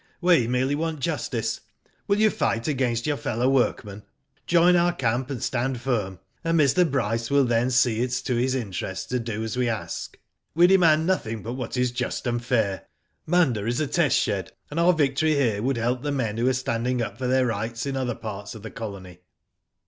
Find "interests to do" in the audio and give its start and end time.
8.55-9.43